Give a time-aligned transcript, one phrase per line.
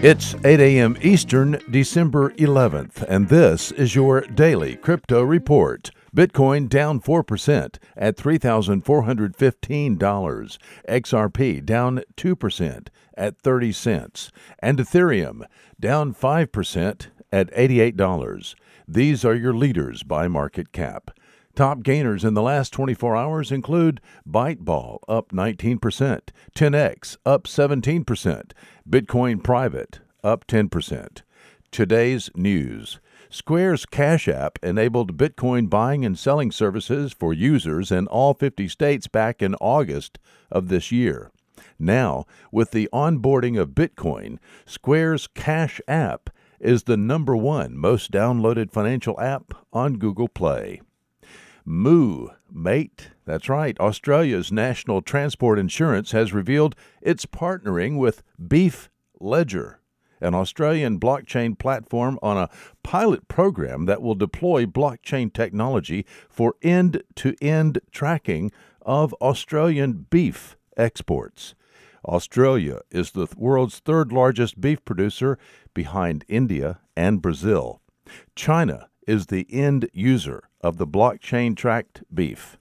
[0.00, 0.96] It's 8 a.m.
[1.02, 5.90] Eastern, December 11th, and this is your daily crypto report.
[6.14, 10.58] Bitcoin down 4% at $3,415.
[10.88, 14.30] XRP down 2% at 30 cents.
[14.60, 15.42] And Ethereum
[15.80, 18.54] down 5% at $88.
[18.86, 21.10] These are your leaders by market cap.
[21.58, 26.20] Top gainers in the last 24 hours include Byteball up 19%,
[26.54, 28.52] TenX up 17%,
[28.88, 31.22] Bitcoin Private up 10%.
[31.72, 33.00] Today's news.
[33.28, 39.08] Square's Cash App enabled Bitcoin buying and selling services for users in all 50 states
[39.08, 40.20] back in August
[40.52, 41.32] of this year.
[41.76, 46.30] Now, with the onboarding of Bitcoin, Square's Cash App
[46.60, 50.82] is the number one most downloaded financial app on Google Play.
[51.70, 53.10] Moo, mate.
[53.26, 53.78] That's right.
[53.78, 58.88] Australia's National Transport Insurance has revealed it's partnering with Beef
[59.20, 59.78] Ledger,
[60.18, 62.48] an Australian blockchain platform on a
[62.82, 70.56] pilot program that will deploy blockchain technology for end to end tracking of Australian beef
[70.78, 71.54] exports.
[72.06, 75.38] Australia is the world's third largest beef producer
[75.74, 77.82] behind India and Brazil.
[78.34, 82.58] China is the end user of the blockchain tracked beef.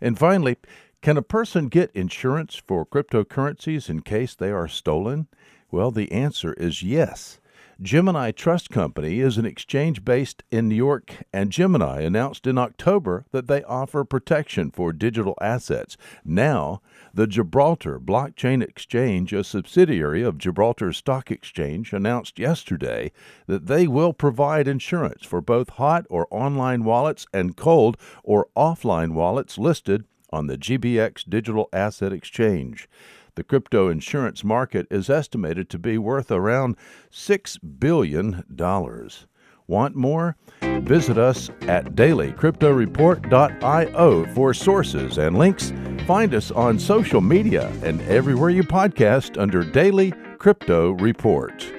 [0.00, 0.56] And finally,
[1.02, 5.26] can a person get insurance for cryptocurrencies in case they are stolen?
[5.70, 7.40] Well, the answer is yes.
[7.82, 13.26] Gemini Trust Company is an exchange based in New York, and Gemini announced in October
[13.32, 15.98] that they offer protection for digital assets.
[16.24, 16.80] Now,
[17.12, 23.12] the Gibraltar Blockchain Exchange, a subsidiary of Gibraltar Stock Exchange, announced yesterday
[23.46, 29.12] that they will provide insurance for both hot or online wallets and cold or offline
[29.12, 32.88] wallets listed on the GBX Digital Asset Exchange.
[33.36, 36.76] The crypto insurance market is estimated to be worth around
[37.12, 38.42] $6 billion.
[39.66, 40.36] Want more?
[40.62, 45.74] Visit us at dailycryptoreport.io for sources and links.
[46.06, 51.75] Find us on social media and everywhere you podcast under Daily Crypto Report.